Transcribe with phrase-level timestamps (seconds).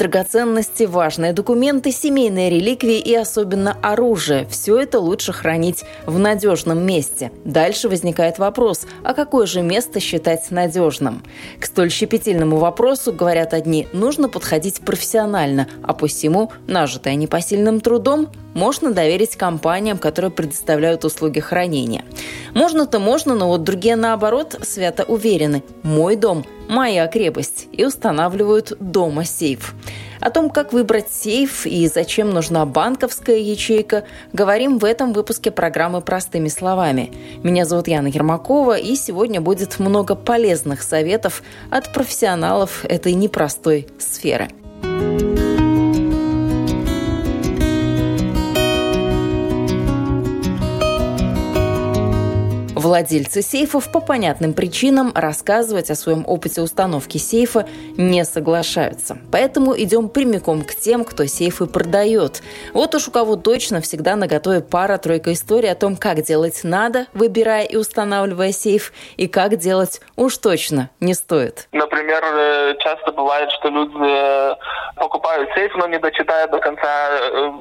[0.00, 7.30] Драгоценности, важные документы, семейные реликвии и особенно оружие– все это лучше хранить в надежном месте.
[7.44, 11.22] Дальше возникает вопрос, а какое же место считать надежным?
[11.58, 18.92] К столь щепетильному вопросу, говорят одни, нужно подходить профессионально, а посему нажитое непосильным трудом можно
[18.92, 22.04] доверить компаниям, которые предоставляют услуги хранения.
[22.54, 29.24] Можно-то можно, но вот другие наоборот свято уверены– мой дом– моя крепость и устанавливают дома
[29.24, 29.74] сейф.
[30.20, 36.00] О том, как выбрать сейф и зачем нужна банковская ячейка, говорим в этом выпуске программы
[36.00, 37.12] «Простыми словами».
[37.42, 44.50] Меня зовут Яна Ермакова, и сегодня будет много полезных советов от профессионалов этой непростой сферы.
[52.90, 59.16] Владельцы сейфов по понятным причинам рассказывать о своем опыте установки сейфа не соглашаются.
[59.30, 62.42] Поэтому идем прямиком к тем, кто сейфы продает.
[62.74, 67.62] Вот уж у кого точно всегда наготове пара-тройка историй о том, как делать надо, выбирая
[67.62, 71.68] и устанавливая сейф, и как делать уж точно не стоит.
[71.70, 74.56] Например, э, часто бывает, что люди э,
[74.96, 77.52] покупают сейф, но не дочитают до конца э,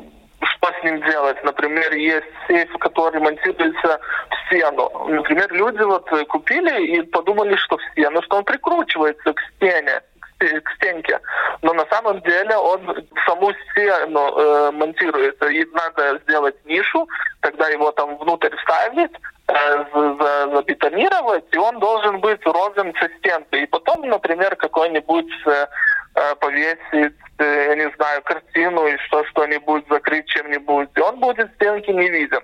[0.42, 1.44] что с ним делать.
[1.44, 4.92] Например, есть сейф, который монтируется в стену.
[5.08, 10.02] Например, люди вот купили и подумали, что в стену, что он прикручивается к стене
[10.40, 11.20] к стенке.
[11.62, 15.48] Но на самом деле он саму стену э, монтируется.
[15.48, 17.08] И надо сделать нишу,
[17.42, 19.12] тогда его там внутрь вставить,
[19.48, 23.64] э, за, забетонировать, и он должен быть ровен со стенкой.
[23.64, 25.68] И потом, например, какой-нибудь э,
[26.16, 31.52] Э, повесить, э, я не знаю, картину и что что-нибудь закрыть чем-нибудь, и он будет
[31.56, 32.42] стенки не виден.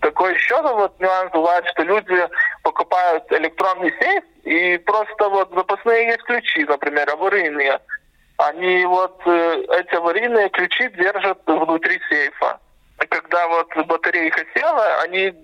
[0.00, 2.28] Такой еще вот нюанс бывает, что люди
[2.62, 7.78] покупают электронный сейф, и просто вот запасные есть ключи, например, аварийные.
[8.38, 12.58] Они вот э, эти аварийные ключи держат внутри сейфа.
[13.02, 15.34] И когда вот батарейка села, они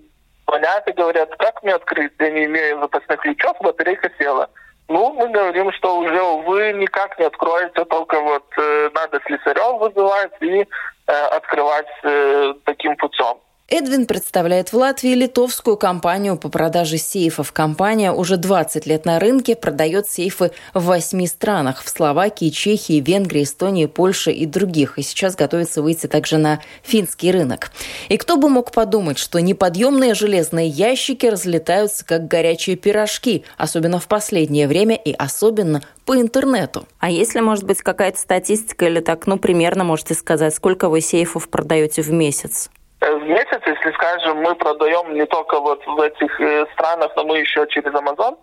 [0.47, 4.49] звонят и говорят, как мне открыть, я не имею запасных ключов, батарейка села.
[4.89, 10.31] Ну, мы говорим, что уже, увы, никак не откроется, только вот э, надо слесарев вызывать
[10.41, 10.65] и э,
[11.07, 13.37] открывать э, таким путем.
[13.69, 17.51] Эдвин представляет в Латвии литовскую компанию по продаже сейфов.
[17.51, 23.43] Компания уже 20 лет на рынке, продает сейфы в восьми странах– в Словакии, Чехии, Венгрии,
[23.43, 24.97] Эстонии, Польше и других.
[24.97, 27.71] И сейчас готовится выйти также на финский рынок.
[28.07, 34.07] И кто бы мог подумать, что неподъемные железные ящики разлетаются как горячие пирожки, особенно в
[34.07, 36.87] последнее время и особенно по интернету.
[36.99, 41.49] А если, может быть, какая-то статистика или так, ну, примерно можете сказать, сколько вы сейфов
[41.49, 42.69] продаете в месяц?
[43.01, 47.25] Э, в месяц, если скажем, мы продаем не только вот в этих э, странах, но
[47.25, 48.37] мы еще через Amazon,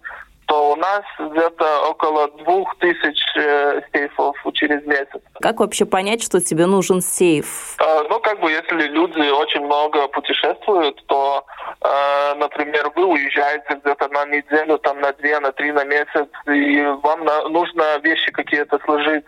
[0.46, 5.20] то у нас где-то около двух тысяч э, сейфов через месяц.
[5.40, 7.76] Как вообще понять, что тебе нужен сейф?
[7.80, 11.44] Э, ну, как бы, если люди очень много путешествуют, то,
[11.80, 16.82] э, например, вы уезжаете где-то на неделю, там, на две, на три, на месяц, и
[17.02, 19.24] вам на, нужно вещи какие-то сложить,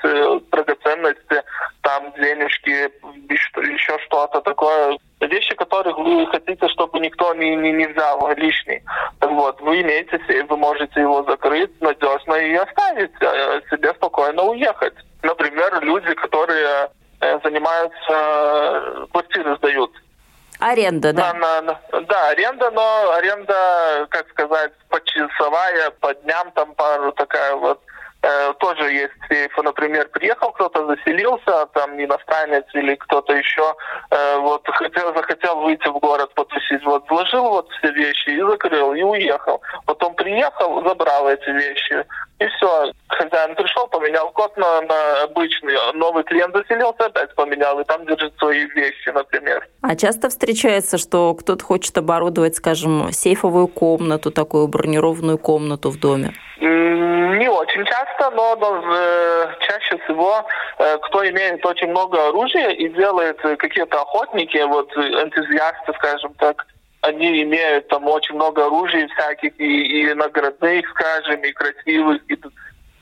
[0.50, 1.42] драгоценности,
[1.82, 2.90] там, денежки,
[3.30, 8.82] еще что-то такое, вещи, которых вы хотите, чтобы никто не, не, не взял лишний.
[9.18, 14.42] Так вот, вы имеете сейф, вы можете его закрыть надежно и оставить, э, себе спокойно
[14.42, 14.94] уехать.
[15.22, 16.90] Например, люди, которые
[17.20, 19.90] э, занимаются, э, квартиры сдают.
[20.58, 21.34] Аренда, да?
[21.34, 27.80] На, на, да, аренда, но аренда, как сказать, почасовая, по дням там пару такая вот
[28.26, 29.62] Э, тоже есть сейфы.
[29.62, 33.74] Например, приехал кто-то, заселился, там иностранец или кто-то еще,
[34.10, 38.94] э, вот хотел, захотел выйти в город потусить, вот вложил вот все вещи и закрыл,
[38.94, 39.62] и уехал.
[39.86, 42.04] Потом приехал, забрал эти вещи,
[42.38, 42.92] и все.
[43.08, 48.36] Хозяин пришел, поменял код на, на обычный, новый клиент заселился, опять поменял, и там держит
[48.38, 49.66] свои вещи, например.
[49.82, 56.32] А часто встречается, что кто-то хочет оборудовать, скажем, сейфовую комнату, такую бронированную комнату в доме?
[56.60, 60.44] Не очень часто, но э, чаще всего,
[60.78, 66.66] э, кто имеет очень много оружия и делает какие-то охотники, вот энтузиасты, скажем так,
[67.06, 72.36] они имеют там очень много оружия всяких, и, и наградных, скажем, и красивых, и,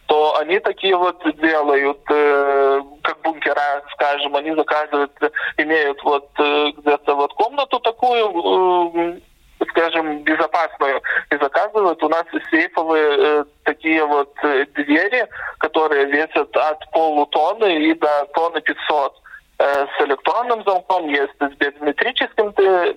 [0.07, 5.13] то они такие вот делают, э, как бункера, скажем, они заказывают,
[5.57, 9.21] имеют вот э, где-то вот комнату такую, э,
[9.71, 11.01] скажем, безопасную,
[12.51, 14.35] сейфовые такие вот
[14.75, 15.27] двери,
[15.59, 19.15] которые весят от полутонны и до тонны 500
[19.65, 22.51] с электронным замком, есть с биометрическим.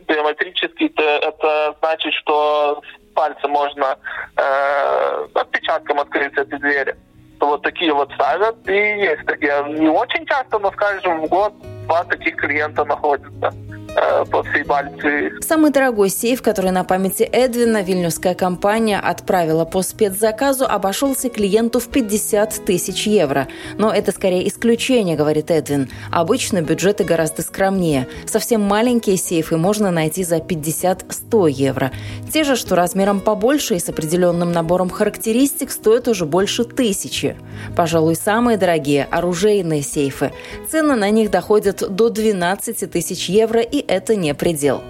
[0.07, 2.81] Биометрический это значит, что
[3.13, 3.97] пальцем можно
[4.35, 6.95] э, отпечатком открыть эти двери.
[7.39, 8.55] Вот такие вот ставят.
[8.67, 9.63] И есть такие.
[9.69, 11.53] Не очень часто, но, скажем, в год
[11.87, 13.53] два таких клиента находятся.
[13.99, 15.41] Э, по всей Балтии.
[15.41, 21.87] Самый дорогой сейф, который на памяти Эдвина вильнюсская компания отправила по спецзаказу, обошелся клиенту в
[21.87, 23.47] 50 тысяч евро.
[23.77, 25.89] Но это скорее исключение, говорит Эдвин.
[26.11, 28.07] Обычно бюджеты гораздо скромнее.
[28.27, 31.91] Совсем маленькие сейфы можно найти за 50-100 евро.
[32.31, 37.35] Те же, что размером побольше и с определенным набором характеристик, стоят уже больше тысячи.
[37.75, 40.33] Пожалуй, самые дорогие– оружейные сейфы.
[40.69, 44.81] Цены на них доходят до 12 тысяч евро и это не предел.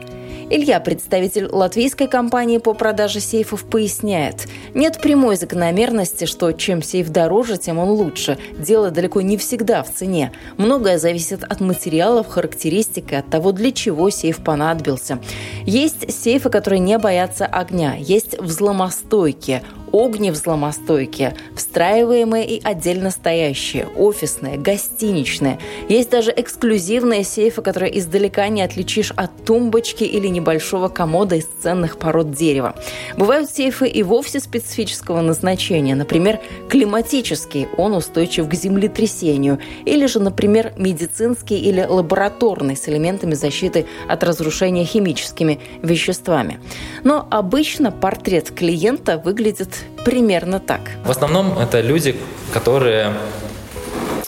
[0.50, 4.48] Илья, представитель латвийской компании по продаже сейфов, поясняет.
[4.74, 8.38] Нет прямой закономерности, что чем сейф дороже, тем он лучше.
[8.58, 10.32] Дело далеко не всегда в цене.
[10.56, 15.20] Многое зависит от материалов, характеристик и от того, для чего сейф понадобился.
[15.66, 17.96] Есть сейфы, которые не боятся огня.
[17.98, 25.60] Есть взломостойкие огневзломостойкие, встраиваемые и отдельно стоящие, офисные, гостиничные.
[25.90, 31.98] Есть даже эксклюзивные сейфы, которые издалека не отличишь от тумбочки или небольшого комода из ценных
[31.98, 32.76] пород дерева.
[33.18, 36.40] Бывают сейфы и вовсе специфического назначения, например,
[36.70, 44.24] климатический, он устойчив к землетрясению, или же, например, медицинский или лабораторный с элементами защиты от
[44.24, 46.60] разрушения химическими веществами.
[47.04, 50.82] Но обычно портрет клиента выглядит примерно так.
[51.06, 52.16] В основном это люди,
[52.54, 53.14] которые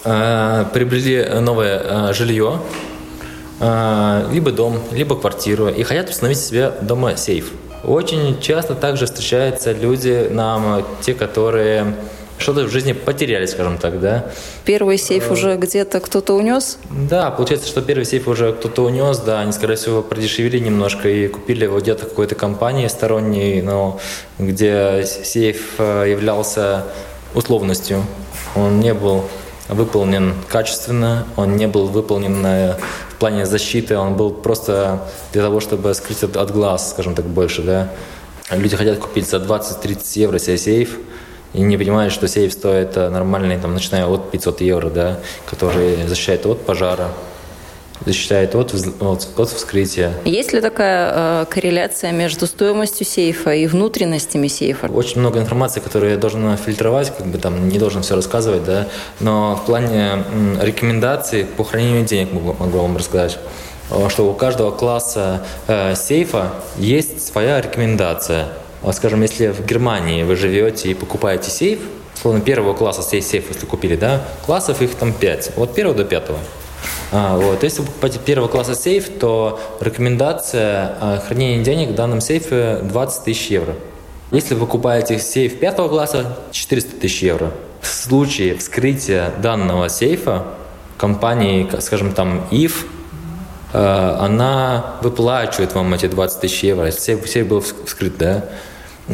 [0.03, 2.59] э, приобрели новое э, жилье,
[3.59, 7.51] э, либо дом, либо квартиру, и хотят установить себе дома сейф.
[7.83, 11.93] Очень часто также встречаются люди, нам, те, которые
[12.39, 14.31] что-то в жизни потеряли, скажем так, да.
[14.65, 16.79] Первый сейф уже где-то кто-то унес?
[16.89, 21.27] Да, получается, что первый сейф уже кто-то унес, да, они, скорее всего, продешевили немножко и
[21.27, 23.99] купили его где-то какой-то компании сторонней, но
[24.39, 26.85] где сейф э, являлся
[27.35, 28.03] условностью.
[28.55, 29.25] Он не был
[29.67, 32.75] выполнен качественно, он не был выполнен э,
[33.09, 37.25] в плане защиты, он был просто для того, чтобы скрыть от, от глаз, скажем так,
[37.25, 37.89] больше, да.
[38.49, 40.97] Люди хотят купить за 20-30 евро себе сейф,
[41.53, 45.19] и не понимают, что сейф стоит э, нормальный, там, начиная от 500 евро, да,
[45.49, 47.09] который защищает от пожара,
[48.05, 50.13] защищает от, от, от вскрытия.
[50.25, 51.11] Есть ли такая
[51.41, 54.87] э, корреляция между стоимостью сейфа и внутренностями сейфа?
[54.87, 58.87] Очень много информации, которую я должен фильтровать, как бы там не должен все рассказывать, да,
[59.19, 63.39] но в плане м, рекомендаций по хранению денег могу, могу вам рассказать
[63.89, 68.49] э, что у каждого класса э, сейфа есть своя рекомендация–
[68.81, 71.79] вот, скажем, если в Германии вы живете и покупаете сейф,
[72.13, 76.39] словно первого класса сейф, если купили, да, классов их там 5, от первого до пятого.
[77.11, 77.63] А, вот.
[77.63, 83.23] Если вы покупаете первого класса сейф, то рекомендация а, хранения денег в данном сейфе 20
[83.23, 83.75] тысяч евро.
[84.31, 87.51] Если вы покупаете сейф пятого класса, 400 тысяч евро.
[87.81, 90.45] В случае вскрытия данного сейфа
[90.97, 92.85] компании, скажем там, ИФ,
[93.73, 98.45] а, она выплачивает вам эти 20 тысяч евро, сейф, сейф был вскрыт, да.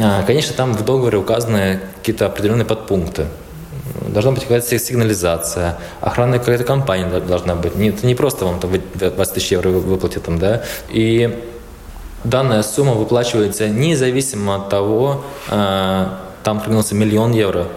[0.01, 3.27] А, конечно, там в договоре указаны какие-то определенные подпункты.
[4.07, 7.73] Должна быть какая-то сигнализация, охранная какая-то компания должна быть.
[7.75, 10.63] Это не просто вам там 20 тысяч евро выплатят там, да.
[10.89, 11.43] И
[12.23, 17.67] данная сумма выплачивается независимо от того, а, там хранился миллион евро,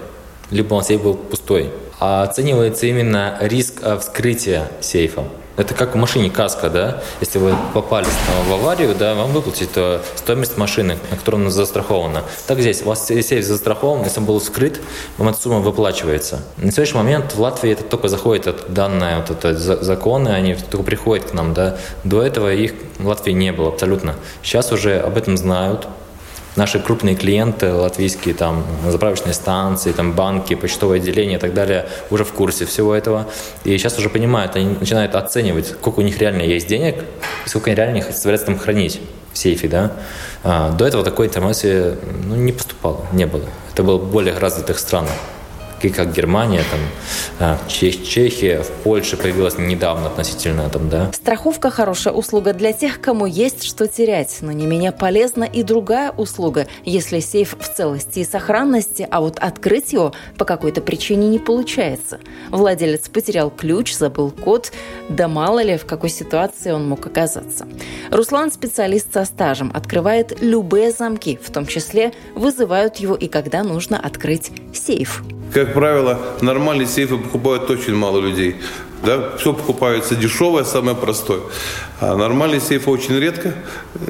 [0.50, 1.70] либо он сейф был пустой.
[2.00, 5.24] А оценивается именно риск вскрытия сейфа.
[5.58, 7.02] Это как в машине каска, да?
[7.20, 8.06] Если вы попали
[8.48, 9.70] в аварию, да, вам выплатит
[10.14, 12.22] стоимость машины, на которую она застрахована.
[12.46, 14.80] Так здесь, у вас сейф застрахован, если он был скрыт,
[15.18, 16.42] вам эта сумма выплачивается.
[16.58, 20.84] На следующий момент в Латвии это только заходит от данные, вот это законы, они только
[20.84, 21.76] приходят к нам, да.
[22.04, 24.14] До этого их в Латвии не было абсолютно.
[24.42, 25.88] Сейчас уже об этом знают,
[26.58, 32.24] наши крупные клиенты, латвийские там заправочные станции, там банки, почтовые отделения и так далее, уже
[32.24, 33.26] в курсе всего этого.
[33.64, 37.04] И сейчас уже понимают, они начинают оценивать, сколько у них реально есть денег,
[37.46, 39.00] и сколько они реально их собираются там хранить
[39.32, 39.92] в сейфе, да.
[40.42, 43.44] А, до этого такой информации ну, не поступало, не было.
[43.72, 45.12] Это было в более развитых странах.
[45.80, 46.62] Как Германия,
[47.38, 50.68] там, Чех, Чехия, в Польше появилась недавно относительно.
[50.68, 51.12] Там, да.
[51.12, 56.10] Страховка– хорошая услуга для тех, кому есть что терять, но не менее полезна и другая
[56.10, 61.38] услуга, если сейф в целости и сохранности, а вот открыть его по какой-то причине не
[61.38, 62.18] получается.
[62.50, 64.72] Владелец потерял ключ, забыл код,
[65.08, 67.68] да мало ли в какой ситуации он мог оказаться.
[68.10, 73.98] Руслан– специалист со стажем, открывает любые замки, в том числе вызывают его и когда нужно
[73.98, 75.22] открыть сейф.
[75.52, 78.56] Как правило, нормальные сейфы покупают очень мало людей.
[79.02, 79.36] Да?
[79.38, 81.40] Все покупается дешевое, самое простое.
[82.00, 83.54] А нормальные сейфы очень редко.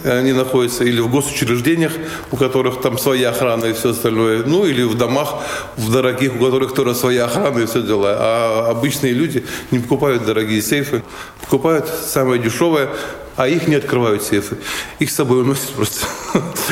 [0.04, 1.92] Они находятся или в госучреждениях,
[2.32, 4.42] у которых там своя охрана и все остальное.
[4.44, 5.42] Ну, или в домах,
[5.76, 8.16] в дорогих, у которых тоже своя охрана и все дела.
[8.18, 11.02] А обычные люди не покупают дорогие сейфы.
[11.42, 12.88] Покупают самое дешевое,
[13.36, 14.56] а их не открывают сейфы.
[14.98, 16.06] Их с собой уносят просто.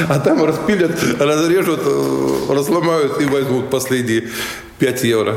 [0.09, 4.29] А там распилят, разрежут, э, разломают и возьмут последние
[4.79, 5.37] 5 евро.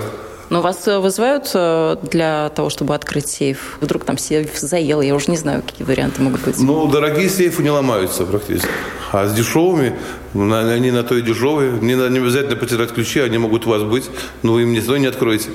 [0.50, 3.78] Но вас э, вызывают э, для того, чтобы открыть сейф?
[3.82, 6.60] Вдруг там сейф заел, я уже не знаю, какие варианты могут быть.
[6.60, 8.70] Ну, дорогие сейфы не ломаются практически.
[9.12, 9.96] А с дешевыми,
[10.34, 11.72] они на то и дешевые.
[11.74, 14.10] Не, не обязательно потерять ключи, они могут у вас быть,
[14.42, 15.50] но вы им никто не откроете.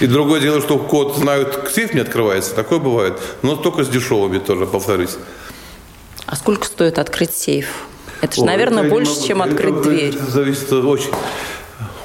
[0.00, 4.38] И другое дело, что код знают, сейф не открывается, такое бывает, но только с дешевыми
[4.38, 5.16] тоже, повторюсь.
[6.32, 7.84] А сколько стоит открыть сейф?
[8.22, 10.14] Это же, О, наверное, больше, могу, чем открыть это, дверь.
[10.14, 11.10] Это зависит очень.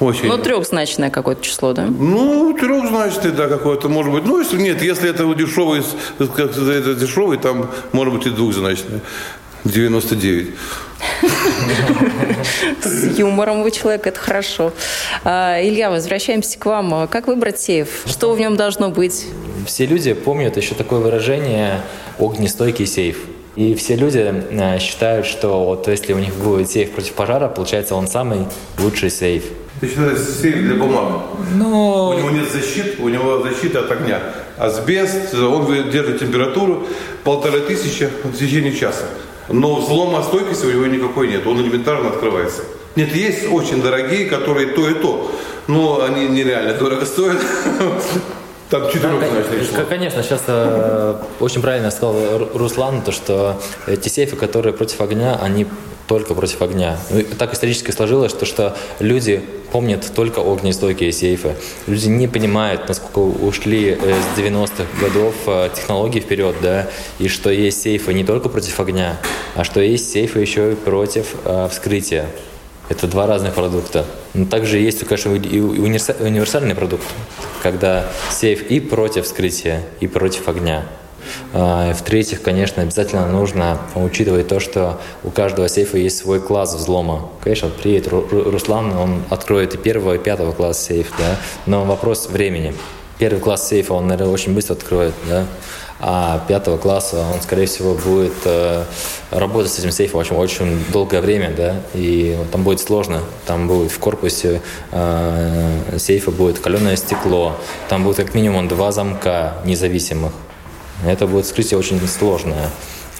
[0.00, 0.26] Очень.
[0.26, 1.86] Ну, трехзначное какое-то число, да?
[1.86, 4.26] Ну, трехзначное, да, какое-то, может быть.
[4.26, 5.82] Ну, если нет, если это дешевый,
[6.18, 9.00] как это дешевый, там может быть и двухзначное.
[9.64, 10.50] 99.
[12.82, 14.74] С юмором вы человек, это хорошо.
[15.24, 17.08] А, Илья, возвращаемся к вам.
[17.08, 18.02] Как выбрать сейф?
[18.04, 19.24] Что в нем должно быть?
[19.66, 21.80] Все люди помнят еще такое выражение
[22.18, 23.16] «огнестойкий сейф».
[23.58, 27.96] И все люди э, считают, что вот если у них будет сейф против пожара, получается
[27.96, 28.46] он самый
[28.78, 29.46] лучший сейф.
[29.80, 31.22] Ты считаешь, сейф для бумаг?
[31.56, 32.10] Но...
[32.10, 34.20] У него нет защиты, у него защита от огня.
[34.58, 36.86] Асбест, он держит температуру
[37.24, 39.06] полторы тысячи в течение часа.
[39.48, 42.62] Но взлома стойкости у него никакой нет, он элементарно открывается.
[42.94, 45.32] Нет, есть очень дорогие, которые то и то,
[45.66, 47.38] но они нереально дорого стоят.
[48.70, 49.84] Там четырехзначное число.
[49.88, 55.66] Конечно, сейчас э, очень правильно сказал Руслан, то, что эти сейфы, которые против огня, они
[56.06, 56.98] только против огня.
[57.10, 61.54] Ну, так исторически сложилось, что, что люди помнят только огнестойкие сейфы.
[61.86, 67.50] Люди не понимают, насколько ушли э, с 90-х годов э, технологии вперед, да, и что
[67.50, 69.18] есть сейфы не только против огня,
[69.54, 72.26] а что есть сейфы еще и против э, вскрытия.
[72.88, 74.04] Это два разных продукта.
[74.34, 77.04] Но также есть, конечно, и универсальный продукт,
[77.62, 80.84] когда сейф и против вскрытия, и против огня.
[81.52, 87.28] А, в-третьих, конечно, обязательно нужно учитывать то, что у каждого сейфа есть свой класс взлома.
[87.42, 92.74] Конечно, приедет Руслан, он откроет и первого, и пятого класса сейф, да, но вопрос времени.
[93.18, 95.46] Первый класс сейфа он, наверное, очень быстро откроет, да,
[96.00, 98.84] а пятого класса он, скорее всего, будет э,
[99.30, 103.20] работать с этим сейфом очень, очень долгое время, да, и там будет сложно.
[103.46, 104.60] Там будет в корпусе
[104.92, 107.56] э, сейфа будет каленое стекло,
[107.88, 110.32] там будет как минимум два замка независимых,
[111.04, 112.70] это будет вскрытие очень сложное.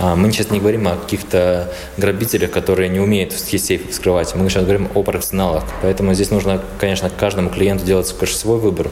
[0.01, 4.33] А мы сейчас не говорим о каких-то грабителях, которые не умеют сейф вскрывать.
[4.37, 5.65] Мы сейчас говорим о профессионалах.
[5.83, 8.91] Поэтому здесь нужно, конечно, каждому клиенту делать свой выбор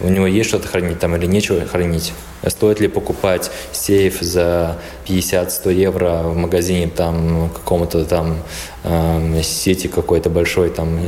[0.00, 2.12] у него есть что-то хранить там или нечего хранить.
[2.46, 4.78] Стоит ли покупать сейф за
[5.08, 8.36] 50-100 евро в магазине там какому-то там
[8.84, 11.00] э, сети какой-то большой, там,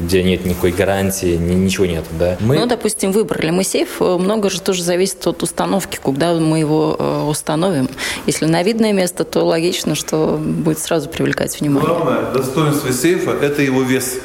[0.00, 2.36] где нет никакой гарантии, ни, ничего нет, да?
[2.38, 2.56] Мы...
[2.56, 7.24] Ну, допустим, выбрали мы сейф, много же тоже зависит от установки, куда мы его э,
[7.28, 7.88] установим.
[8.26, 11.88] Если на видное место, то логично, что будет сразу привлекать внимание.
[11.88, 14.18] Главное достоинство сейфа– это его вес.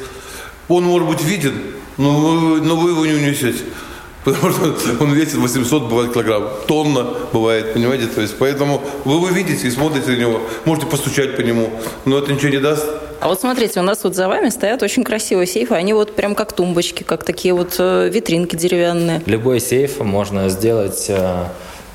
[0.68, 1.54] Он может быть виден,
[1.96, 3.64] но но вы его не унесете
[4.26, 9.28] потому что он весит 800, бывает килограмм, тонна бывает, понимаете, то есть поэтому вы его
[9.28, 11.70] видите и смотрите на него, можете постучать по нему,
[12.04, 12.84] но это ничего не даст.
[13.20, 16.34] А вот смотрите, у нас вот за вами стоят очень красивые сейфы, они вот прям
[16.34, 19.22] как тумбочки, как такие вот э, витринки деревянные.
[19.26, 21.44] Любой сейф можно сделать э,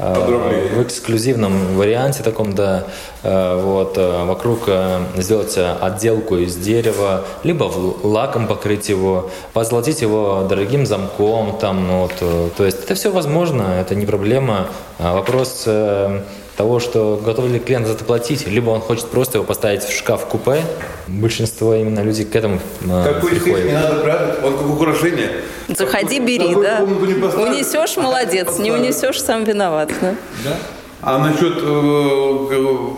[0.01, 0.67] Подробнее.
[0.75, 2.86] в эксклюзивном варианте таком, да,
[3.24, 7.72] э, вот, э, вокруг э, сделать отделку из дерева, либо
[8.03, 12.13] лаком покрыть его, позолотить его дорогим замком, там, вот,
[12.58, 14.67] то есть это все возможно, это не проблема.
[14.98, 15.67] А вопрос
[16.58, 19.96] того, что готов ли клиент за это платить, либо он хочет просто его поставить в
[19.96, 20.63] шкаф купе.
[21.08, 23.65] Большинство именно людей к этому Какой приходит.
[23.65, 25.31] не надо прятать, он как украшение.
[25.67, 26.84] Заходи, бери, да.
[26.84, 29.91] Унесешь, молодец, не унесешь, сам виноват.
[30.01, 30.15] Да?
[30.43, 30.58] Да?
[31.01, 32.89] А насчет э,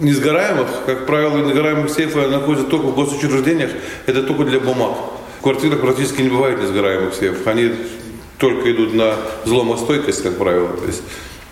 [0.00, 3.70] несгораемых, как правило, несгораемых сейфы находятся только в госучреждениях,
[4.06, 4.96] это только для бумаг.
[5.38, 7.46] В квартирах практически не бывает несгораемых сейфов.
[7.46, 7.72] Они
[8.38, 9.14] только идут на
[9.44, 10.68] взломостойкость, как правило.
[10.68, 11.02] То есть,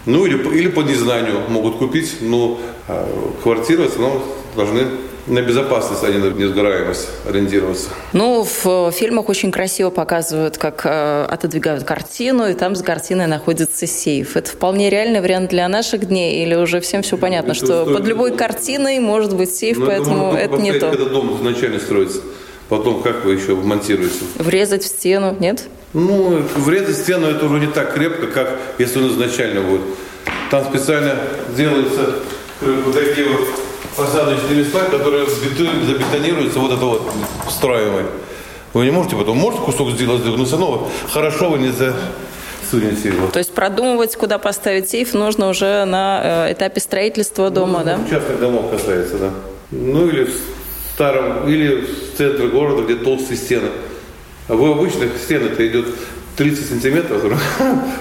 [0.07, 2.59] ну или, или по незнанию могут купить, но
[2.89, 3.09] а,
[3.43, 4.23] квартиры в основном
[4.55, 4.85] должны
[5.27, 7.89] на безопасность, а не на несгораемость ориентироваться.
[8.13, 13.87] Ну, в фильмах очень красиво показывают, как э, отодвигают картину, и там за картиной находится
[13.87, 14.37] сейф.
[14.37, 17.97] Это вполне реальный вариант для наших дней, или уже всем все понятно, это что стоит...
[17.97, 20.91] под любой картиной может быть сейф, Но ну, поэтому это, это не то.
[20.91, 22.21] Когда дом изначально строится,
[22.69, 24.21] потом как вы еще монтируете?
[24.37, 25.65] Врезать в стену, нет?
[25.93, 29.83] Ну, врезать в стену это уже не так крепко, как если он изначально будет.
[30.51, 31.17] Там специально
[31.57, 32.17] делаются
[32.61, 33.49] вот такие вот
[33.97, 37.11] посадочные места, которые забетонируются вот это вот
[37.49, 38.05] встраиваемой.
[38.75, 43.29] Вы не можете потом, можете кусок сделать, но все равно хорошо вы не засунете его.
[43.29, 47.99] То есть продумывать, куда поставить сейф, нужно уже на э, этапе строительства дома, ну, да?
[48.11, 49.31] Частных домов касается, да.
[49.71, 50.35] Ну или в
[50.95, 53.69] старом, или в центре города, где толстые стены.
[54.49, 55.87] А в обычных стенах-то идет
[56.37, 57.23] 30 сантиметров,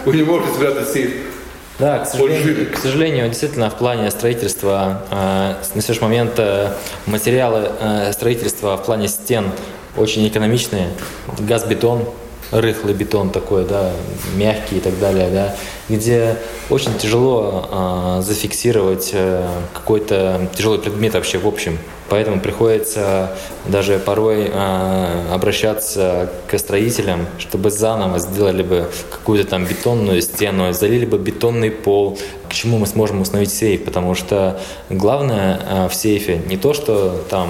[0.05, 1.11] вы не можете спрятать сейф.
[1.77, 6.69] Да, к сожалению, к сожалению, действительно, в плане строительства, э, на следующий момент э,
[7.05, 9.51] материалы э, строительства в плане стен
[9.97, 10.87] очень экономичные.
[11.37, 12.05] Газ-бетон,
[12.51, 13.91] рыхлый бетон такой, да,
[14.35, 15.55] мягкий и так далее, да,
[15.89, 16.37] где
[16.69, 21.77] очень тяжело э, зафиксировать э, какой-то тяжелый предмет вообще в общем.
[22.07, 23.35] Поэтому приходится
[23.65, 31.05] даже порой э, обращаться к строителям, чтобы заново сделали бы какую-то там бетонную стену, залили
[31.05, 34.59] бы бетонный пол, к чему мы сможем установить сейф, потому что
[34.89, 37.49] главное э, в сейфе не то, что там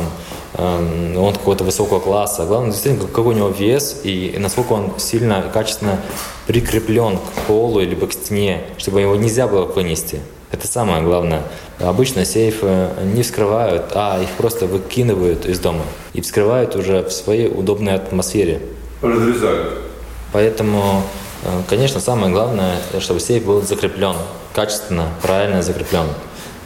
[0.58, 5.52] он какого-то высокого класса, главное действительно какой у него вес и насколько он сильно и
[5.52, 6.00] качественно
[6.48, 10.20] прикреплен к полу либо к стене, чтобы его нельзя было вынести.
[10.52, 11.42] Это самое главное.
[11.80, 15.84] Обычно сейфы не вскрывают, а их просто выкидывают из дома
[16.14, 18.62] и вскрывают уже в своей удобной атмосфере.
[19.02, 19.80] Разрезают.
[20.32, 21.04] Поэтому,
[21.44, 24.16] э, конечно, самое главное, чтобы сейф был закреплен,
[24.54, 26.06] качественно, правильно закреплен.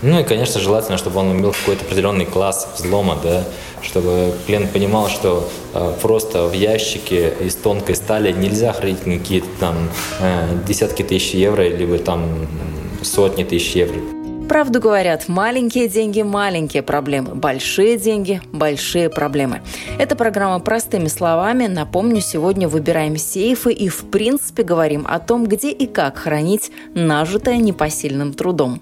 [0.01, 3.43] Ну и, конечно, желательно, чтобы он имел какой-то определенный класс взлома, да,
[3.81, 9.89] чтобы клиент понимал, что э, просто в ящике из тонкой стали нельзя хранить какие-то там
[10.21, 12.47] э, десятки тысяч евро, либо там
[13.03, 13.99] сотни тысяч евро.
[14.47, 19.61] Правду говорят, маленькие деньги– маленькие проблемы, большие деньги– большие проблемы.
[19.99, 21.67] Это программа «Простыми словами».
[21.67, 27.57] Напомню, сегодня выбираем сейфы и, в принципе, говорим о том, где и как хранить нажитое
[27.57, 28.81] непосильным трудом.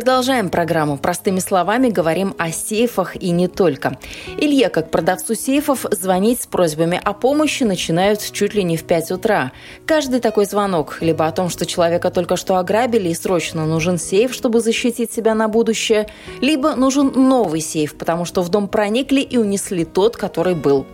[0.00, 0.96] Продолжаем программу.
[0.96, 3.98] Простыми словами говорим о сейфах и не только.
[4.38, 9.10] Илье, как продавцу сейфов, звонить с просьбами о помощи начинают чуть ли не в 5
[9.10, 9.52] утра.
[9.84, 14.32] Каждый такой звонок либо о том, что человека только что ограбили и срочно нужен сейф,
[14.32, 16.08] чтобы защитить себя на будущее,
[16.40, 20.86] либо нужен новый сейф, потому что в дом проникли и унесли тот, который был.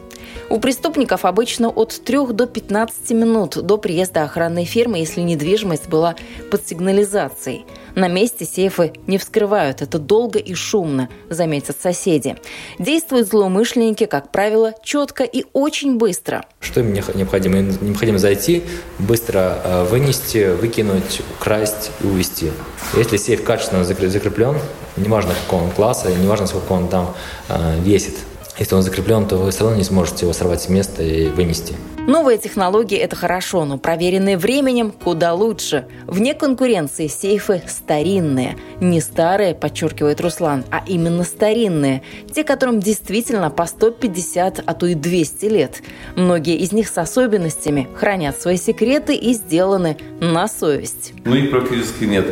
[0.51, 6.17] У преступников обычно от 3 до 15 минут до приезда охранной фирмы, если недвижимость была
[6.51, 7.65] под сигнализацией.
[7.97, 12.37] На месте сейфы не вскрывают, это долго и шумно, заметят соседи.
[12.79, 16.45] Действуют злоумышленники, как правило, четко и очень быстро.
[16.61, 17.57] Что им необходимо?
[17.57, 18.65] Им необходимо зайти,
[18.99, 22.51] быстро э, вынести, выкинуть, украсть и увезти.
[22.95, 24.57] Если сейф качественно закреплен,
[24.99, 27.15] неважно какого он класса, неважно сколько он там
[27.49, 28.17] э, весит,
[28.59, 31.75] если он закреплен, то вы все равно не сможете его сорвать с места и вынести.
[32.07, 35.89] Новые технологии– это хорошо, но проверенные временем куда лучше.
[36.07, 38.57] Вне конкуренции сейфы старинные.
[38.81, 42.03] Не старые, подчеркивает Руслан, а именно старинные.
[42.33, 45.83] Те, которым действительно по 150, а то и 200 лет.
[46.15, 51.13] Многие из них с особенностями хранят свои секреты и сделаны на совесть.
[51.25, 52.27] Ну их практически нет.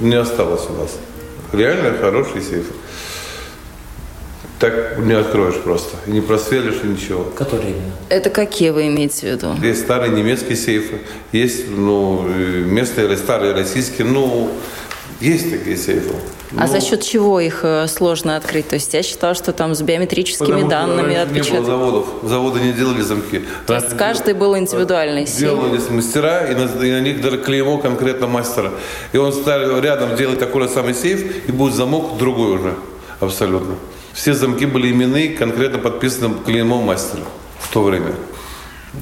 [0.00, 0.98] Не осталось у нас.
[1.54, 2.74] Реально хорошие сейфы
[4.62, 5.96] так не откроешь просто.
[6.06, 7.24] И не просверлишь, ничего.
[7.34, 7.92] Которые именно?
[8.08, 9.54] Это какие вы имеете в виду?
[9.60, 11.00] Есть старые немецкие сейфы,
[11.32, 14.52] есть ну, местные старые российские, ну,
[15.20, 16.14] есть такие сейфы.
[16.56, 18.68] А за счет чего их э, сложно открыть?
[18.68, 21.50] То есть я считала, что там с биометрическими данными отпечатки.
[21.50, 22.06] не было заводов.
[22.22, 23.42] Заводы не делали замки.
[23.66, 25.40] То есть каждый был индивидуальный сейф?
[25.40, 28.70] Делались мастера, и на, и на них даже клеймо конкретно мастера.
[29.12, 32.74] И он стал рядом делать такой же самый сейф, и будет замок другой уже.
[33.18, 33.74] Абсолютно.
[34.12, 37.22] Все замки были именные, конкретно подписаны клеймом мастера
[37.58, 38.12] в то время.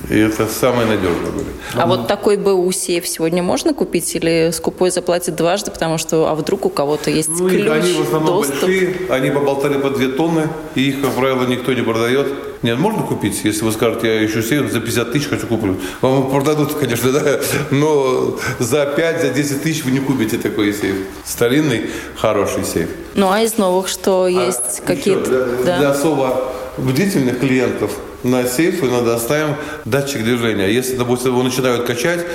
[0.08, 1.46] И это самое надежное были.
[1.74, 6.34] А вот такой БУ сейф сегодня можно купить или скупой заплатит дважды, потому что а
[6.36, 8.60] вдруг у кого-то есть ну, ключ, они в основном доступ?
[8.60, 12.28] большие, они поболтали по две тонны, и их, как правило, никто не продает.
[12.62, 15.76] Нет, можно купить, если вы скажете, я ищу сейф за 50 тысяч хочу куплю.
[16.02, 20.96] Вам продадут, конечно, да, но за 5, за 10 тысяч вы не купите такой сейф.
[21.24, 22.90] Старинный, хороший сейф.
[23.14, 24.82] Ну, а из новых что есть?
[24.84, 25.20] А Какие-то...
[25.20, 25.78] еще для, да.
[25.78, 27.90] для особо бдительных клиентов
[28.22, 30.68] на сейф надо оставим датчик движения.
[30.68, 32.26] Если, допустим, его начинают качать,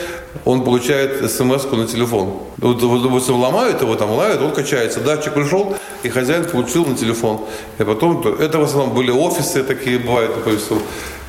[0.43, 2.39] он получает смс на телефон.
[2.57, 4.99] Вот, допустим, ломают его, там лают, он качается.
[4.99, 7.41] Датчик пришел, и хозяин получил на телефон.
[7.79, 10.77] И потом, это в основном были офисы такие, бывают все.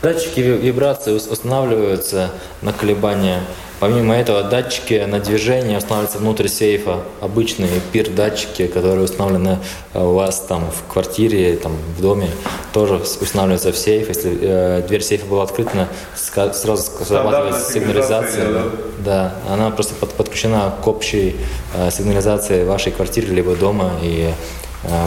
[0.03, 2.31] Датчики вибрации устанавливаются
[2.63, 3.41] на колебания
[3.79, 7.01] Помимо этого, датчики на движение устанавливаются внутрь сейфа.
[7.21, 9.59] Обычные пир-датчики, которые установлены
[9.93, 12.31] э, у вас там в квартире, там, в доме,
[12.73, 14.09] тоже устанавливаются в сейф.
[14.09, 18.51] Если э, дверь сейфа была открыта, сразу срабатывает сигнализация.
[18.51, 18.63] Да.
[18.99, 21.37] да, она просто под, подключена к общей
[21.75, 24.33] э, сигнализации вашей квартиры либо дома, и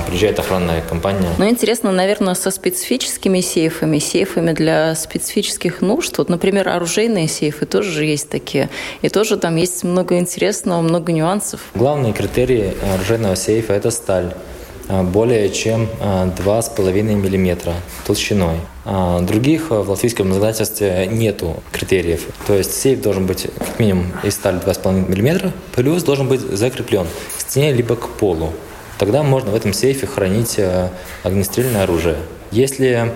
[0.07, 1.29] приезжает охранная компания.
[1.37, 6.17] Ну, интересно, наверное, со специфическими сейфами, сейфами для специфических нужд.
[6.17, 8.69] Вот, например, оружейные сейфы тоже же есть такие.
[9.01, 11.61] И тоже там есть много интересного, много нюансов.
[11.75, 14.33] Главные критерии оружейного сейфа– это сталь
[14.87, 17.73] а, более чем 2,5 а, мм
[18.05, 18.57] толщиной.
[19.21, 22.25] Других в латвийском законодательстве нету критериев.
[22.47, 27.05] То есть сейф должен быть как минимум из стали 2,5 мм, плюс должен быть закреплен
[27.37, 28.51] к стене либо к полу
[28.99, 30.89] тогда можно в этом сейфе хранить э,
[31.23, 32.17] огнестрельное оружие.
[32.51, 33.11] Если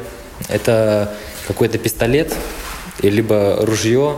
[0.48, 1.13] это
[1.48, 2.34] какой-то пистолет,
[3.02, 4.15] либо ружье,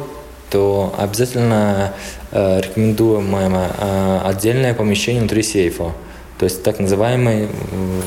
[0.52, 1.94] то обязательно
[2.32, 5.92] э, рекомендуем э, отдельное помещение внутри сейфа.
[6.38, 7.48] То есть так называемый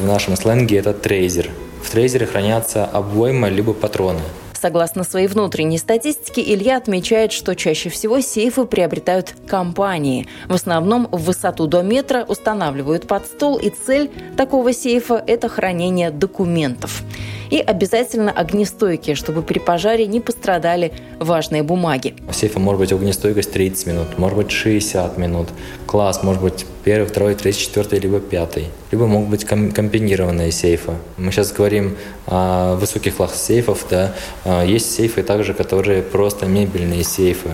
[0.00, 1.50] в нашем сленге это трейзер.
[1.82, 4.20] В трейзере хранятся обойма либо патроны.
[4.60, 10.26] Согласно своей внутренней статистике, Илья отмечает, что чаще всего сейфы приобретают компании.
[10.48, 16.10] В основном в высоту до метра устанавливают под стол, и цель такого сейфа– это хранение
[16.10, 17.02] документов.
[17.50, 22.14] И обязательно огнестойкие, чтобы при пожаре не пострадали важные бумаги.
[22.28, 25.48] В может быть огнестойкость 30 минут, может быть 60 минут.
[25.86, 28.66] Класс может быть первый, второй, третий, четвертый, либо пятый.
[28.90, 30.92] Либо могут быть комбинированные сейфы.
[31.16, 33.86] Мы сейчас говорим о высоких классах сейфов.
[33.90, 34.14] Да.
[34.44, 37.50] А, есть сейфы также, которые просто мебельные сейфы.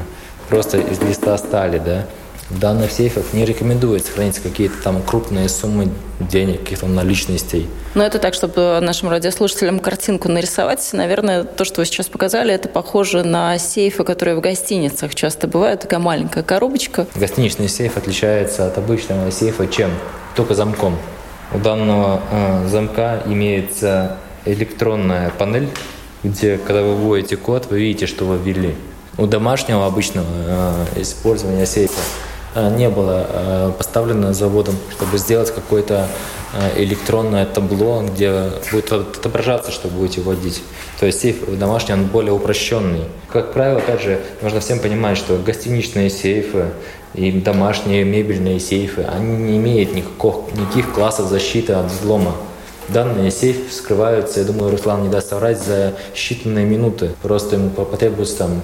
[0.49, 2.07] Просто из листа стали, да.
[2.51, 5.89] В данных сейфах не рекомендуется хранить какие-то там крупные суммы
[6.21, 7.67] денег, каких-то наличностей.
[7.95, 10.87] Но это так, чтобы нашим радиослушателям картинку нарисовать.
[10.93, 15.81] Наверное, то, что вы сейчас показали, это похоже на сейфы, которые в гостиницах часто бывают.
[15.81, 17.07] Такая маленькая коробочка.
[17.15, 19.91] Гостиничный сейф отличается от обычного сейфа чем?
[20.37, 20.99] Только замком.
[21.55, 25.71] У данного э, замка имеется электронная панель,
[26.23, 28.75] где, когда вы вводите код, вы видите, что вы ввели.
[29.17, 30.27] У домашнего обычного
[30.95, 32.01] э, использования сейфа
[32.55, 36.07] не было э, поставлено заводом, чтобы сделать какое-то
[36.53, 40.63] э, электронное табло, где будет отображаться, что будете вводить.
[41.01, 43.05] То есть сейф домашний, он более упрощенный.
[43.33, 46.67] Как правило, опять же, нужно всем понимать, что гостиничные сейфы
[47.15, 52.35] и домашние мебельные сейфы, они не имеют никаких, никаких классов защиты от взлома.
[52.89, 57.13] Данные сейф вскрываются, я думаю, Руслан не даст соврать, за считанные минуты.
[57.23, 58.61] Просто ему потребуется там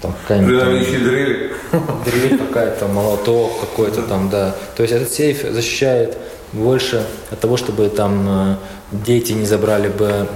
[0.00, 1.04] там какая-нибудь...
[1.04, 1.52] Дрель.
[2.04, 4.54] Дрель какая-то, молоток какой-то там, да.
[4.76, 6.16] То есть этот сейф защищает
[6.52, 8.56] больше от того, чтобы там э,
[8.92, 10.26] дети не забрали бы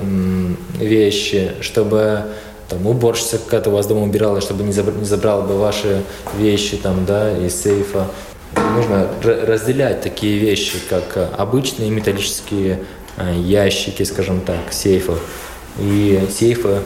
[0.75, 2.25] вещи, чтобы
[2.69, 6.03] там уборщица какая-то у вас дома убирала, чтобы не, забрала, не забрала бы ваши
[6.39, 8.07] вещи там, да, из сейфа.
[8.75, 12.81] Нужно разделять такие вещи, как э, обычные металлические
[13.17, 15.21] э, ящики, скажем так, сейфов,
[15.79, 16.81] и сейфы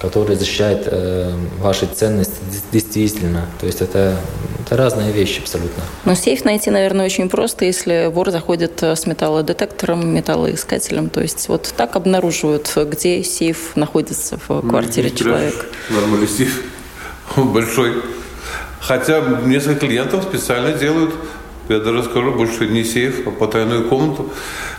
[0.00, 2.36] который защищает э, ваши ценности
[2.70, 3.46] действительно.
[3.60, 4.16] То есть это,
[4.60, 5.82] это разные вещи абсолютно.
[6.04, 11.10] Но сейф найти, наверное, очень просто, если вор заходит э, с металлодетектором, металлоискателем.
[11.10, 15.66] То есть вот так обнаруживают, где сейф находится в ну, квартире человека.
[15.90, 16.62] Нормальный сейф,
[17.36, 17.94] он большой.
[18.80, 21.14] Хотя несколько клиентов специально делают,
[21.68, 24.30] я даже скажу, больше не сейф, а потайную комнату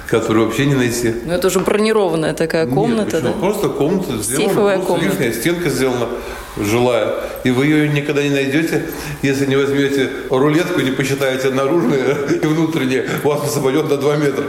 [0.10, 1.14] которую вообще не найти.
[1.26, 3.32] Ну, это уже бронированная такая комната, Нет, да?
[3.34, 5.12] Просто комната сделана, Сейфовая просто комната.
[5.12, 6.08] лишняя стенка сделана
[6.58, 7.14] жилая.
[7.44, 8.86] И вы ее никогда не найдете,
[9.22, 14.46] если не возьмете рулетку, не посчитаете наружные и внутренние, у вас освободет на 2 метра.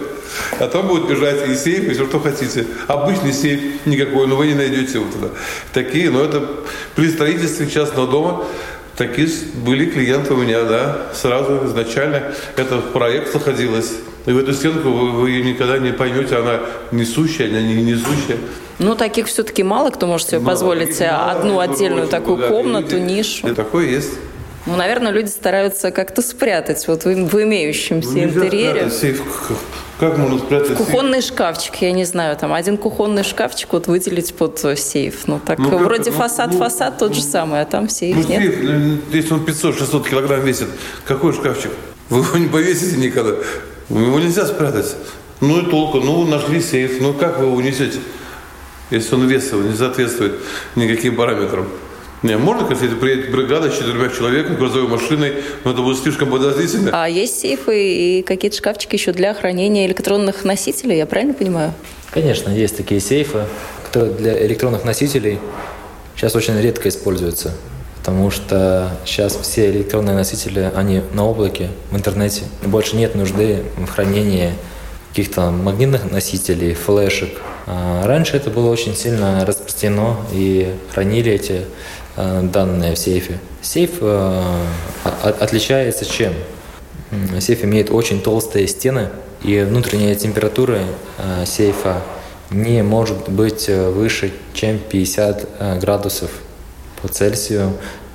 [0.58, 2.66] А там будет бежать и сейф, и все, что хотите.
[2.86, 5.28] Обычный сейф никакой, но вы не найдете его туда.
[5.72, 6.42] Такие, но это
[6.94, 8.44] при строительстве частного дома
[9.00, 9.28] Такие
[9.64, 13.92] были клиенты у меня, да, сразу изначально это в проект заходилось.
[14.26, 16.60] И в эту стенку вы, вы ее никогда не поймете, она
[16.92, 18.36] несущая, она не несущая.
[18.78, 23.14] Ну, таких все-таки мало кто может себе мало, позволить одну мало, отдельную такую комнату, видите,
[23.14, 23.48] нишу.
[23.48, 24.12] И такое есть.
[24.66, 28.90] Ну, наверное, люди стараются как-то спрятать вот в, в имеющемся ну, интерьере.
[28.90, 29.22] Сейф.
[30.00, 31.34] Как можно спрятать Кухонный сейф?
[31.34, 35.26] шкафчик, я не знаю, там один кухонный шкафчик вот выделить под сейф.
[35.26, 38.40] Ну, так ну, вроде фасад-фасад ну, тот же самый, а там сейф ну, нет.
[38.40, 40.68] Сейф, ну, если он 500-600 килограмм весит,
[41.04, 41.70] какой шкафчик?
[42.08, 43.34] Вы его не повесите никогда.
[43.90, 44.96] Его нельзя спрятать.
[45.42, 47.98] Ну и толку, ну нашли сейф, ну как вы его унесете,
[48.90, 50.32] если он весовый, не соответствует
[50.76, 51.68] никаким параметрам?
[52.22, 56.30] Не, можно, если это приедет бригада с четырьмя человеками, грузовой машиной, но это будет слишком
[56.30, 56.90] подозрительно.
[56.92, 61.72] А есть сейфы и какие-то шкафчики еще для хранения электронных носителей, я правильно понимаю?
[62.10, 63.44] Конечно, есть такие сейфы,
[63.86, 65.38] которые для электронных носителей
[66.14, 67.54] сейчас очень редко используются,
[67.96, 72.42] потому что сейчас все электронные носители, они на облаке, в интернете.
[72.62, 74.52] Больше нет нужды в хранении
[75.08, 77.30] каких-то магнитных носителей, флешек.
[77.66, 81.62] А раньше это было очень сильно распространено, и хранили эти
[82.42, 83.38] данные в сейфе.
[83.62, 84.64] Сейф э,
[85.22, 86.32] отличается чем?
[87.40, 89.08] Сейф имеет очень толстые стены,
[89.42, 90.80] и внутренняя температура
[91.18, 92.02] э, сейфа
[92.50, 96.30] не может быть выше, чем 50 градусов
[97.00, 97.74] по Цельсию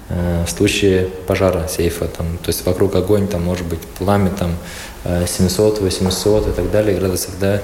[0.10, 2.08] в случае пожара сейфа.
[2.08, 4.52] Там, то есть вокруг огонь, там может быть пламя там
[5.26, 7.62] 700, 800 и так далее градусов, да,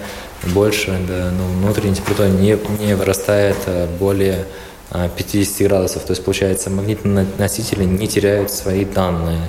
[0.53, 3.57] больше, да, но внутренняя температура не, не вырастает
[3.99, 4.45] более
[4.91, 6.03] 50 градусов.
[6.03, 9.41] То есть, получается, магнитные носители не теряют свои данные.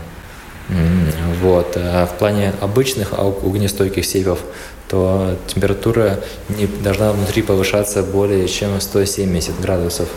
[1.41, 1.77] Вот.
[1.77, 4.41] А в плане обычных огнестойких сейфов,
[4.89, 10.09] то температура не должна внутри повышаться более чем 170 градусов.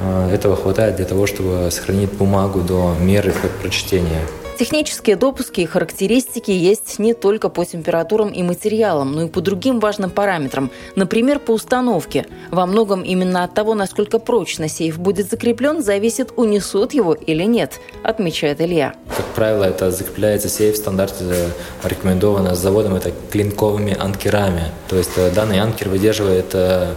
[0.00, 4.20] А, этого хватает для того, чтобы сохранить бумагу до меры прочтения.
[4.58, 9.78] Технические допуски и характеристики есть не только по температурам и материалам, но и по другим
[9.78, 10.72] важным параметрам.
[10.96, 12.26] Например, по установке.
[12.50, 17.78] Во многом именно от того, насколько прочно сейф будет закреплен, зависит, унесут его или нет,
[18.02, 18.94] отмечает Илья.
[19.16, 21.50] Как правило, это закрепляется сейф в стандарте, э,
[21.84, 24.72] рекомендовано с заводом, это клинковыми анкерами.
[24.88, 26.94] То есть э, данный анкер выдерживает э,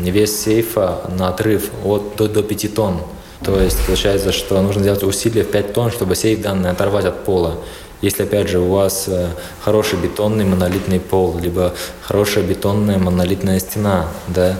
[0.00, 2.98] вес сейфа на отрыв от, до, до 5 тонн.
[3.44, 7.24] То есть получается, что нужно делать усилия в 5 тонн, чтобы сейф данный оторвать от
[7.24, 7.58] пола.
[8.00, 9.28] Если, опять же, у вас э,
[9.60, 14.56] хороший бетонный монолитный пол, либо хорошая бетонная монолитная стена, да,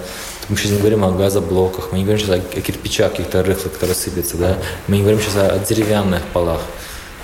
[0.49, 3.97] мы сейчас не говорим о газоблоках, мы не говорим сейчас о кирпичах каких-то рыхлых, которые
[3.97, 6.61] сыпятся, да, мы не говорим сейчас о деревянных полах.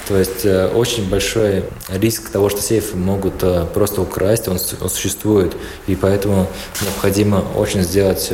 [0.08, 5.54] То есть э, очень большой риск того, что сейфы могут э, просто украсть, он, существует,
[5.86, 6.46] и поэтому
[6.82, 8.32] необходимо очень сделать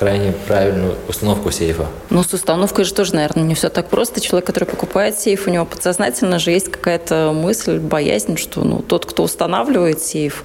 [0.00, 1.86] крайне правильную установку сейфа.
[2.08, 4.20] Ну, с установкой же тоже, наверное, не все так просто.
[4.20, 9.04] Человек, который покупает сейф, у него подсознательно же есть какая-то мысль, боязнь, что ну, тот,
[9.04, 10.44] кто устанавливает сейф,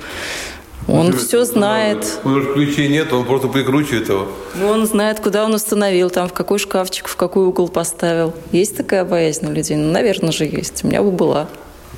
[0.88, 2.20] он ну, все знает.
[2.24, 4.28] У него ключей нет, он просто прикручивает его.
[4.56, 8.34] Ну, он знает, куда он установил, там, в какой шкафчик, в какой угол поставил.
[8.52, 9.78] Есть такая боязнь у людей?
[9.78, 10.84] Ну, наверное же есть.
[10.84, 11.48] У меня бы была.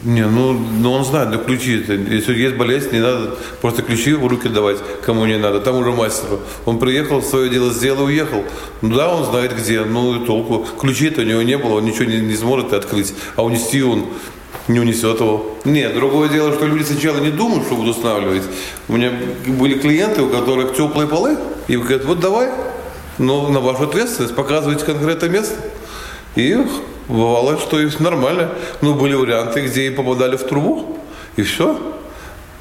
[0.03, 1.83] Не, ну, ну он знает, да ключи.
[2.09, 5.59] Если есть болезнь, не надо просто ключи в руки давать, кому не надо.
[5.59, 6.39] Там уже мастеру.
[6.65, 8.43] Он приехал, свое дело сделал, уехал.
[8.81, 10.65] Ну да, он знает где, ну и толку.
[10.79, 13.13] Ключей-то у него не было, он ничего не, не сможет открыть.
[13.35, 14.05] А унести он
[14.67, 15.57] не унесет его.
[15.65, 18.43] Нет, другое дело, что люди сначала не думают, что будут устанавливать.
[18.87, 19.11] У меня
[19.45, 22.49] были клиенты, у которых теплые полы, и говорят, вот давай,
[23.17, 25.55] но на вашу ответственность показывайте конкретное место.
[26.35, 26.57] И
[27.07, 28.51] Бывало, что и нормально.
[28.81, 30.97] Но были варианты, где и попадали в трубу,
[31.35, 31.79] и все.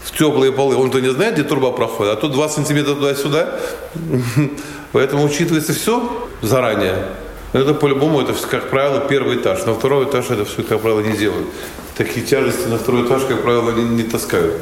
[0.02, 0.76] В теплые полы.
[0.76, 3.58] Он-то не знает, где труба проходит, а тут 2 сантиметра туда-сюда.
[4.92, 7.06] Поэтому учитывается все заранее.
[7.52, 9.64] Это по-любому, это, как правило, первый этаж.
[9.66, 11.48] На второй этаж это все, как правило, не делают.
[11.96, 14.54] Такие тяжести на второй этаж, как правило, не, не таскают.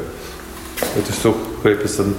[0.95, 2.13] Это все прописано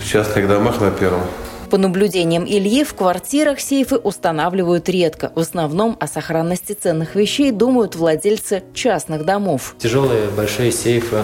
[0.00, 1.20] в частных домах на первом.
[1.68, 5.30] По наблюдениям Ильи, в квартирах сейфы устанавливают редко.
[5.34, 9.74] В основном о сохранности ценных вещей думают владельцы частных домов.
[9.78, 11.22] Тяжелые большие сейфы,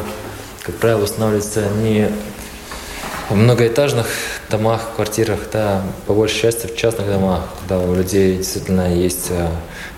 [0.63, 2.11] как правило, устанавливаются не
[3.31, 4.07] в многоэтажных
[4.51, 9.49] домах, квартирах, да, по большей части в частных домах, когда у людей действительно есть э,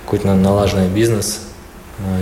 [0.04, 1.40] какой-то налаженный бизнес,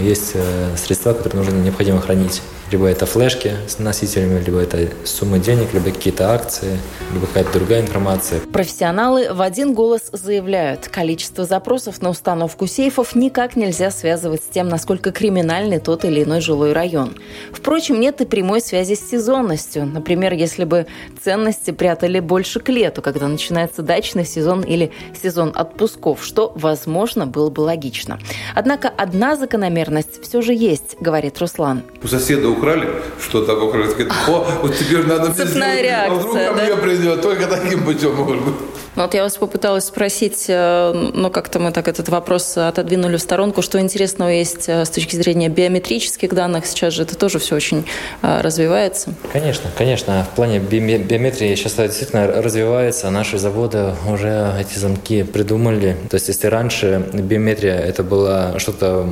[0.00, 2.42] есть э, средства, которые нужно необходимо хранить.
[2.70, 6.78] Либо это флешки с носителями, либо это суммы денег, либо какие-то акции,
[7.12, 8.40] либо какая-то другая информация.
[8.52, 14.68] Профессионалы в один голос заявляют, количество запросов на установку сейфов никак нельзя связывать с тем,
[14.68, 17.16] насколько криминальный тот или иной жилой район.
[17.52, 19.86] Впрочем, нет и прямой связи с сезонностью.
[19.86, 20.86] Например, если бы
[21.22, 27.50] ценности прятали больше к лету, когда начинается дачный сезон или сезон отпусков, что, возможно, было
[27.50, 28.18] бы логично.
[28.54, 31.82] Однако одна закономерность все же есть, говорит Руслан.
[32.02, 32.88] У соседа украли,
[33.20, 33.88] что-то украли.
[34.28, 36.64] О, вот теперь надо Цепная реакция, а вдруг ко да?
[36.64, 38.54] мне придет, только таким путем может быть.
[38.96, 43.20] Ну, вот я вас попыталась спросить, э, но как-то мы так этот вопрос отодвинули в
[43.20, 46.64] сторонку, что интересного есть э, с точки зрения биометрических данных.
[46.64, 47.84] Сейчас же это тоже все очень
[48.22, 49.12] э, развивается.
[49.34, 50.26] Конечно, конечно.
[50.32, 53.10] В плане биометрии сейчас это действительно развивается.
[53.10, 55.98] Наши заводы уже эти замки придумали.
[56.08, 59.06] То есть если раньше биометрия это было что-то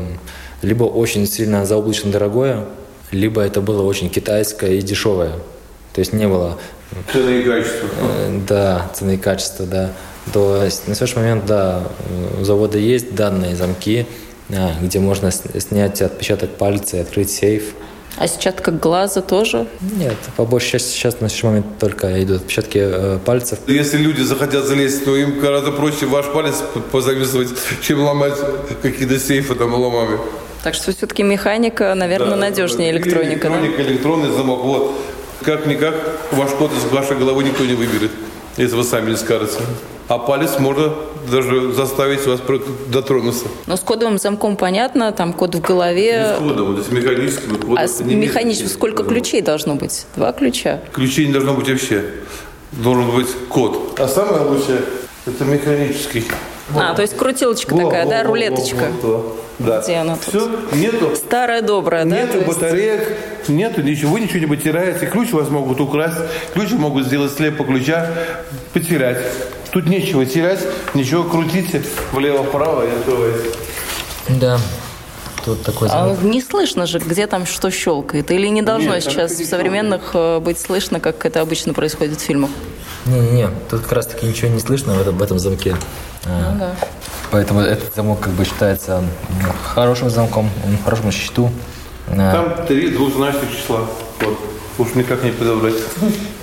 [0.62, 2.64] либо очень сильно заоблачно дорогое,
[3.14, 5.32] либо это было очень китайское и дешевое.
[5.92, 6.58] То есть не было
[7.12, 7.88] Цены и качество.
[8.00, 9.90] Э, Да, цены и качество, да.
[10.32, 11.84] То есть на сегодняшний момент, да,
[12.40, 14.06] у завода есть данные замки,
[14.50, 17.74] а, где можно снять отпечаток пальца и открыть сейф.
[18.16, 19.66] А сетчатка глаза тоже?
[19.80, 23.58] Нет, по большей части сейчас на сегодняшний момент только идут отпечатки э, пальцев.
[23.66, 27.50] Если люди захотят залезть, то им гораздо проще ваш палец позависывать,
[27.82, 28.38] чем ломать
[28.82, 30.20] какие-то сейфы там ломами.
[30.64, 32.36] Так что все-таки механика, наверное, Да.
[32.36, 33.50] надежнее Или электроника.
[33.50, 33.58] да?
[33.60, 34.60] Электроника, электронный замок.
[34.64, 34.92] Вот.
[35.42, 35.94] Как-никак
[36.32, 38.10] ваш код из вашей головы никто не выберет,
[38.56, 39.58] если вы сами не скажете.
[40.08, 40.94] А палец можно
[41.30, 42.40] даже заставить вас
[42.88, 43.44] дотронуться.
[43.66, 46.30] Но с кодовым замком понятно, там код в голове.
[46.40, 47.76] Без кода, вот, с механическим кодом.
[47.78, 49.14] А с не механическим сколько смысла.
[49.20, 50.06] ключей должно быть?
[50.16, 50.80] Два ключа.
[50.94, 52.04] Ключей не должно быть вообще.
[52.72, 53.98] Должен быть код.
[54.00, 54.80] А самое лучшее–
[55.26, 56.24] это механический.
[56.74, 58.90] А, то есть крутилочка Во, такая, во, да, во, рулеточка.
[59.02, 59.43] во, во, Да.
[59.58, 60.28] Где она тут?
[60.28, 61.14] Все, нету.
[61.14, 62.16] Старая добрая, да?
[62.16, 62.48] Нету то есть?
[62.48, 63.16] батареек,
[63.48, 65.06] нету ничего, вы ничего не потеряете.
[65.06, 66.16] Ключ у вас могут украсть,
[66.54, 68.10] ключ могут сделать слепо ключа,
[68.72, 69.18] потерять.
[69.70, 70.60] Тут нечего терять,
[70.94, 73.50] ничего крутите влево-вправо и открываете.
[74.28, 74.58] Да,
[75.44, 76.22] тут такой А замок.
[76.22, 78.30] не слышно же, где там что щелкает.
[78.30, 82.22] Или не должно Нет, сейчас в современных э, быть слышно, как это обычно происходит в
[82.22, 82.50] фильмах?
[83.06, 85.76] Не-не-не, тут как раз таки ничего не слышно в этом, в этом замке.
[86.24, 86.76] А, Ну да.
[87.30, 89.02] Поэтому этот замок как бы считается
[89.62, 90.50] хорошим замком,
[90.84, 91.50] хорошем счету.
[92.08, 93.80] А, Там три двузначных числа.
[94.20, 94.38] Вот.
[94.76, 95.74] Уж никак не подобрать.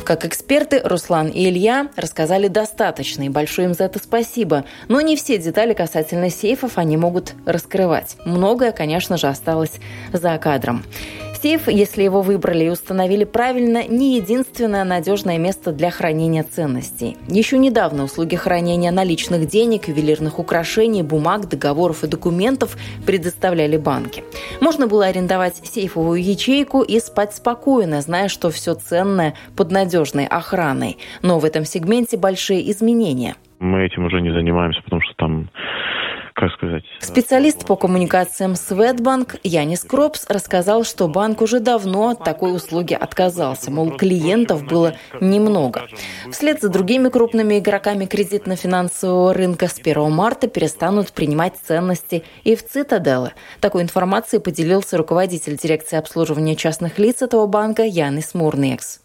[0.06, 4.64] Как эксперты, Руслан и Илья рассказали достаточно, и большое им за это спасибо.
[4.88, 8.16] Но не все детали касательно сейфов они могут раскрывать.
[8.24, 9.74] Многое, конечно же, осталось
[10.14, 10.84] за кадром.
[11.42, 17.18] Сейф, если его выбрали и установили правильно, не единственное надежное место для хранения ценностей.
[17.28, 22.78] Еще недавно услуги хранения наличных денег, ювелирных украшений, бумаг, договоров и документов
[23.08, 24.24] предоставляли банки.
[24.60, 31.00] Можно было арендовать сейфовую ячейку и спать спокойно, зная, что все ценное под надежной охраной.
[31.24, 33.36] Но в этом сегменте большие изменения.
[33.58, 35.50] Мы этим уже не занимаемся, потому что там,
[36.34, 36.84] как сказать...
[37.00, 43.72] Специалист по коммуникациям Светбанк Янис Кропс рассказал, что банк уже давно от такой услуги отказался,
[43.72, 45.88] мол, клиентов было немного.
[46.32, 52.66] Вслед за другими крупными игроками кредитно-финансового рынка с 1 марта перестанут принимать ценности и в
[52.66, 53.34] Цитаделы.
[53.60, 59.01] Такой информацией поделился руководитель дирекции обслуживания частных лиц этого банка Янис Мурнекс.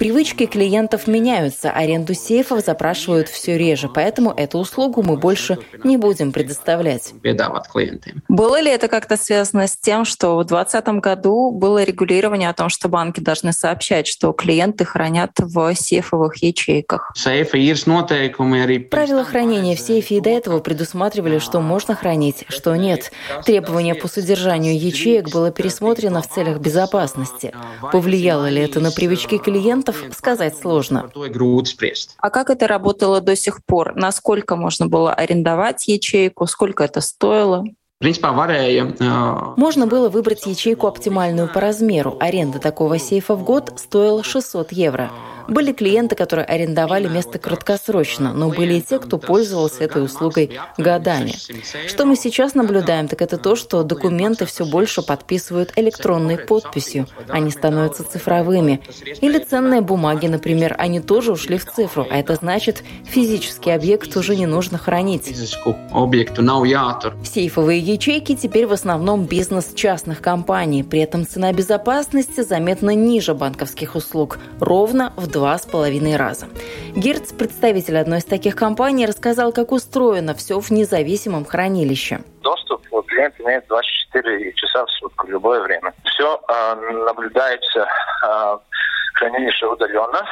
[0.00, 6.32] Привычки клиентов меняются, аренду сейфов запрашивают все реже, поэтому эту услугу мы больше не будем
[6.32, 7.12] предоставлять.
[8.26, 12.68] Было ли это как-то связано с тем, что в 2020 году было регулирование о том,
[12.68, 17.12] что банки должны сообщать, что клиенты хранят в сейфовых ячейках?
[18.90, 23.12] Правила хранения в сейфе и до этого предусматривали, что можно хранить, что нет.
[23.44, 27.54] Требование по содержанию ячеек было пересмотрено в целях безопасности.
[27.92, 31.10] Повлияло ли это на привычки клиентов, сказать сложно.
[32.18, 33.94] А как это работало до сих пор?
[33.94, 36.46] Насколько можно было арендовать ячейку?
[36.46, 37.64] Сколько это стоило?
[39.00, 42.16] Ā, Можно было выбрать ячейку оптимальную по размеру.
[42.20, 45.10] Аренда такого сейфа в год стоила 600 евро.
[45.48, 51.34] Были клиенты, которые арендовали место краткосрочно, но были и те, кто пользовался этой услугой годами.
[51.86, 57.06] Что мы сейчас наблюдаем, так это то, что документы все больше подписывают электронной подписью.
[57.28, 58.80] Они становятся цифровыми.
[59.20, 64.36] Или ценные бумаги, например, они тоже ушли в цифру, а это значит, физический объект уже
[64.36, 65.26] не нужно хранить.
[67.24, 70.82] Сейфовые ячейки теперь в основном бизнес частных компаний.
[70.82, 76.46] При этом цена безопасности заметно ниже банковских услуг, ровно в два с половиной раза.
[76.96, 82.20] Герц, представитель одной из таких компаний, рассказал, как устроено все в независимом хранилище.
[82.42, 85.92] Доступ клиент имеет 24 часа в сутки, в любое время.
[86.04, 86.40] Все
[87.06, 87.86] наблюдается
[88.26, 88.58] э,
[89.14, 90.22] хранилище удаленно.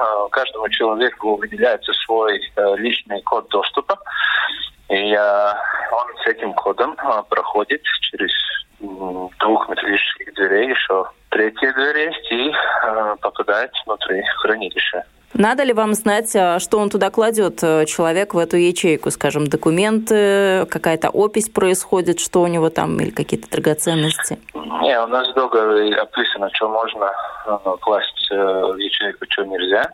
[0.00, 3.98] Э, каждому человеку выделяется свой э, личный код доступа.
[4.88, 5.52] И э,
[5.92, 8.32] он с этим кодом э, проходит через
[8.80, 15.04] м, двух металлических дверей, еще третья дверь есть, и э, попадает внутри хранилища.
[15.32, 19.10] Надо ли вам знать, а, что он туда кладет, э, человек, в эту ячейку?
[19.10, 24.38] Скажем, документы, какая-то опись происходит, что у него там, или какие-то драгоценности?
[24.54, 27.12] Не, у нас в договоре описано, что можно
[27.46, 29.92] э, класть э, в ячейку, что нельзя.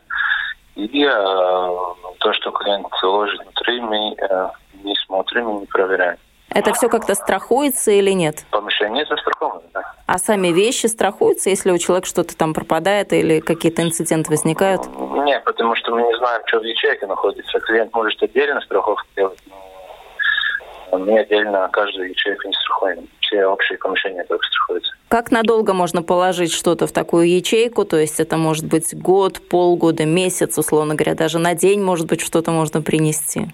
[0.74, 4.48] И э, то, что клиент ложит внутри, мы э,
[4.86, 6.16] не смотрим и не проверяем.
[6.50, 8.44] Это все как-то страхуется или нет?
[8.50, 9.82] Помещение застраховано, да.
[10.06, 14.82] А сами вещи страхуются, если у человека что-то там пропадает или какие-то инциденты возникают?
[15.24, 17.58] Нет, потому что мы не знаем, что в ячейке находится.
[17.60, 19.38] Клиент может отдельно страховку делать,
[20.92, 23.08] но мы отдельно каждую ячейку не страхуем.
[23.20, 24.92] Все общие помещения только страхуются.
[25.08, 27.84] Как надолго можно положить что-то в такую ячейку?
[27.84, 32.20] То есть это может быть год, полгода, месяц, условно говоря, даже на день, может быть,
[32.20, 33.48] что-то можно принести?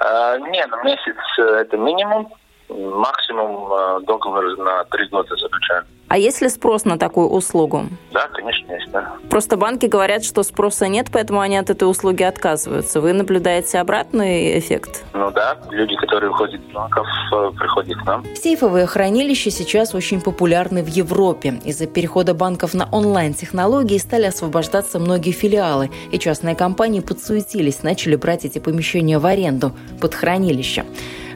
[0.00, 2.32] А, не, на месяц э, это минимум.
[2.68, 5.84] Максимум э, договор на три года заключаем.
[6.08, 7.84] А есть ли спрос на такую услугу?
[8.12, 8.65] Да, конечно,
[8.96, 9.28] да.
[9.28, 13.00] Просто банки говорят, что спроса нет, поэтому они от этой услуги отказываются.
[13.00, 15.04] Вы наблюдаете обратный эффект?
[15.12, 18.24] Ну да, люди, которые уходят из банков, э, приходят к нам.
[18.34, 21.60] Сейфовые хранилища сейчас очень популярны в Европе.
[21.64, 28.44] Из-за перехода банков на онлайн-технологии стали освобождаться многие филиалы, и частные компании подсуетились, начали брать
[28.44, 30.84] эти помещения в аренду под хранилища.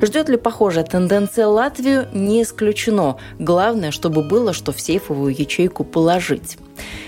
[0.03, 3.19] Ждет ли похожая тенденция Латвию, не исключено.
[3.39, 6.57] Главное, чтобы было, что в сейфовую ячейку положить.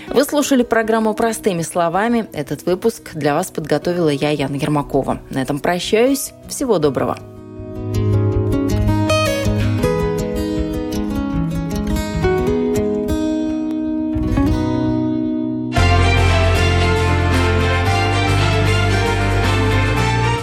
[0.07, 2.27] Вы слушали программу «Простыми словами».
[2.33, 5.21] Этот выпуск для вас подготовила я, Яна Ермакова.
[5.29, 6.33] На этом прощаюсь.
[6.47, 7.17] Всего доброго.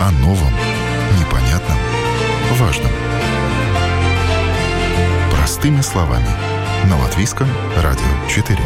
[0.01, 0.53] О новом,
[1.21, 1.79] непонятном,
[2.59, 2.91] важном.
[5.31, 6.27] Простыми словами.
[6.89, 8.59] На Латвийском радио 4.